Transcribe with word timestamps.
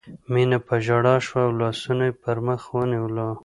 مينه 0.33 0.57
په 0.67 0.75
ژړا 0.85 1.15
شوه 1.25 1.41
او 1.47 1.51
لاسونه 1.61 2.03
یې 2.09 2.17
پر 2.21 2.37
مخ 2.45 2.61
ونیول 2.73 3.17